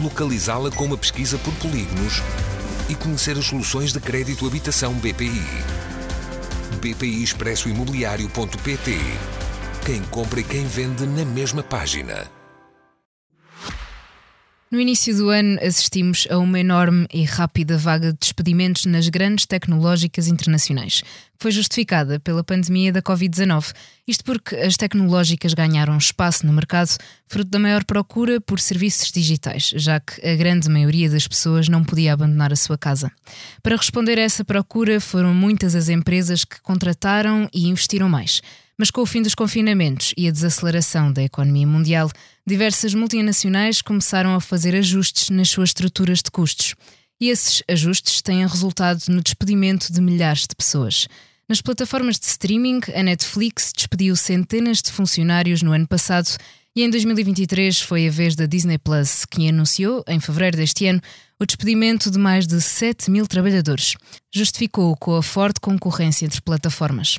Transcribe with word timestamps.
localizá-la 0.00 0.70
com 0.70 0.84
uma 0.84 0.96
pesquisa 0.96 1.38
por 1.38 1.54
polígonos 1.54 2.22
e 2.88 2.94
conhecer 2.94 3.38
as 3.38 3.46
soluções 3.46 3.92
de 3.92 4.00
crédito 4.00 4.46
habitação 4.46 4.94
BPI. 4.94 5.42
BPI 6.80 7.22
Expresso 7.22 7.68
Imobiliário.pt 7.68 8.98
Quem 9.86 10.02
compra 10.04 10.40
e 10.40 10.44
quem 10.44 10.66
vende 10.66 11.06
na 11.06 11.24
mesma 11.24 11.62
página. 11.62 12.30
No 14.74 14.80
início 14.80 15.16
do 15.16 15.28
ano, 15.28 15.56
assistimos 15.62 16.26
a 16.28 16.36
uma 16.36 16.58
enorme 16.58 17.06
e 17.14 17.22
rápida 17.22 17.78
vaga 17.78 18.12
de 18.12 18.18
despedimentos 18.18 18.86
nas 18.86 19.08
grandes 19.08 19.46
tecnológicas 19.46 20.26
internacionais, 20.26 21.00
que 21.00 21.38
foi 21.38 21.52
justificada 21.52 22.18
pela 22.18 22.42
pandemia 22.42 22.92
da 22.92 23.00
Covid-19. 23.00 23.72
Isto 24.06 24.22
porque 24.24 24.54
as 24.56 24.76
tecnológicas 24.76 25.54
ganharam 25.54 25.96
espaço 25.96 26.46
no 26.46 26.52
mercado 26.52 26.90
fruto 27.26 27.50
da 27.50 27.58
maior 27.58 27.84
procura 27.84 28.38
por 28.38 28.60
serviços 28.60 29.10
digitais, 29.10 29.72
já 29.76 29.98
que 29.98 30.26
a 30.26 30.36
grande 30.36 30.68
maioria 30.68 31.08
das 31.08 31.26
pessoas 31.26 31.68
não 31.68 31.82
podia 31.82 32.12
abandonar 32.12 32.52
a 32.52 32.56
sua 32.56 32.76
casa. 32.76 33.10
Para 33.62 33.76
responder 33.76 34.18
a 34.18 34.22
essa 34.22 34.44
procura, 34.44 35.00
foram 35.00 35.32
muitas 35.32 35.74
as 35.74 35.88
empresas 35.88 36.44
que 36.44 36.60
contrataram 36.60 37.48
e 37.50 37.66
investiram 37.66 38.08
mais. 38.08 38.42
Mas 38.76 38.90
com 38.90 39.00
o 39.00 39.06
fim 39.06 39.22
dos 39.22 39.34
confinamentos 39.34 40.12
e 40.18 40.28
a 40.28 40.30
desaceleração 40.30 41.10
da 41.10 41.22
economia 41.22 41.66
mundial, 41.66 42.10
diversas 42.46 42.92
multinacionais 42.92 43.80
começaram 43.80 44.34
a 44.34 44.40
fazer 44.40 44.74
ajustes 44.74 45.30
nas 45.30 45.48
suas 45.48 45.70
estruturas 45.70 46.18
de 46.18 46.30
custos. 46.30 46.74
E 47.18 47.30
esses 47.30 47.62
ajustes 47.70 48.20
têm 48.20 48.46
resultado 48.46 49.00
no 49.08 49.22
despedimento 49.22 49.90
de 49.90 50.00
milhares 50.00 50.42
de 50.42 50.54
pessoas. 50.54 51.06
Nas 51.46 51.60
plataformas 51.60 52.18
de 52.18 52.24
streaming, 52.24 52.80
a 52.96 53.02
Netflix 53.02 53.70
despediu 53.76 54.16
centenas 54.16 54.80
de 54.80 54.90
funcionários 54.90 55.60
no 55.60 55.72
ano 55.72 55.86
passado 55.86 56.28
e 56.74 56.82
em 56.82 56.88
2023 56.88 57.82
foi 57.82 58.08
a 58.08 58.10
vez 58.10 58.34
da 58.34 58.46
Disney 58.46 58.78
Plus, 58.78 59.26
que 59.26 59.46
anunciou, 59.46 60.02
em 60.08 60.18
fevereiro 60.18 60.56
deste 60.56 60.86
ano, 60.86 61.02
o 61.38 61.44
despedimento 61.44 62.10
de 62.10 62.18
mais 62.18 62.46
de 62.46 62.58
7 62.62 63.10
mil 63.10 63.26
trabalhadores. 63.26 63.94
Justificou 64.34 64.96
com 64.96 65.16
a 65.16 65.22
forte 65.22 65.60
concorrência 65.60 66.24
entre 66.24 66.40
plataformas. 66.40 67.18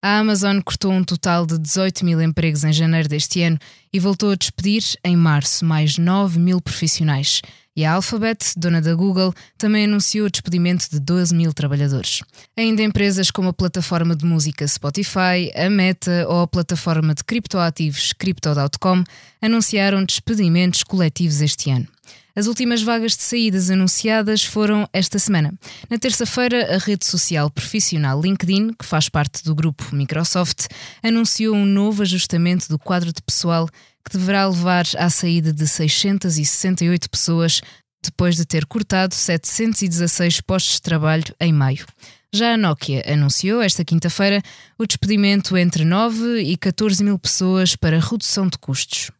A 0.00 0.18
Amazon 0.18 0.60
cortou 0.60 0.92
um 0.92 1.02
total 1.02 1.44
de 1.44 1.58
18 1.58 2.04
mil 2.04 2.22
empregos 2.22 2.62
em 2.62 2.72
janeiro 2.72 3.08
deste 3.08 3.42
ano 3.42 3.58
e 3.92 3.98
voltou 3.98 4.30
a 4.30 4.36
despedir, 4.36 4.84
em 5.04 5.16
março, 5.16 5.64
mais 5.64 5.98
9 5.98 6.38
mil 6.38 6.60
profissionais. 6.60 7.42
E 7.76 7.84
a 7.84 7.92
Alphabet, 7.92 8.54
dona 8.56 8.80
da 8.80 8.94
Google, 8.94 9.34
também 9.58 9.84
anunciou 9.84 10.26
o 10.26 10.30
despedimento 10.30 10.88
de 10.90 10.98
12 10.98 11.34
mil 11.34 11.52
trabalhadores. 11.52 12.22
Ainda 12.56 12.82
empresas 12.82 13.30
como 13.30 13.50
a 13.50 13.52
plataforma 13.52 14.16
de 14.16 14.24
música 14.24 14.66
Spotify, 14.66 15.52
a 15.54 15.68
Meta 15.68 16.26
ou 16.26 16.40
a 16.40 16.48
plataforma 16.48 17.14
de 17.14 17.22
criptoativos 17.22 18.14
Crypto.com 18.14 19.04
anunciaram 19.42 20.02
despedimentos 20.02 20.82
coletivos 20.82 21.42
este 21.42 21.70
ano. 21.70 21.86
As 22.34 22.46
últimas 22.46 22.82
vagas 22.82 23.16
de 23.16 23.22
saídas 23.22 23.70
anunciadas 23.70 24.44
foram 24.44 24.86
esta 24.92 25.18
semana. 25.18 25.54
Na 25.88 25.98
terça-feira, 25.98 26.74
a 26.74 26.78
rede 26.78 27.06
social 27.06 27.50
profissional 27.50 28.20
LinkedIn, 28.20 28.74
que 28.74 28.84
faz 28.84 29.08
parte 29.08 29.42
do 29.42 29.54
grupo 29.54 29.94
Microsoft, 29.94 30.66
anunciou 31.02 31.54
um 31.54 31.64
novo 31.64 32.02
ajustamento 32.02 32.68
do 32.68 32.78
quadro 32.78 33.10
de 33.10 33.22
pessoal 33.22 33.68
que 34.08 34.16
deverá 34.16 34.46
levar 34.46 34.84
à 34.96 35.10
saída 35.10 35.52
de 35.52 35.66
668 35.66 37.10
pessoas, 37.10 37.60
depois 38.02 38.36
de 38.36 38.44
ter 38.44 38.64
cortado 38.64 39.14
716 39.14 40.40
postos 40.40 40.74
de 40.74 40.82
trabalho 40.82 41.34
em 41.40 41.52
maio. 41.52 41.84
Já 42.32 42.54
a 42.54 42.56
Nokia 42.56 43.02
anunciou 43.06 43.62
esta 43.62 43.84
quinta-feira 43.84 44.42
o 44.78 44.86
despedimento 44.86 45.56
entre 45.56 45.84
9 45.84 46.40
e 46.40 46.56
14 46.56 47.02
mil 47.02 47.18
pessoas 47.18 47.74
para 47.74 47.98
redução 47.98 48.46
de 48.46 48.58
custos. 48.58 49.10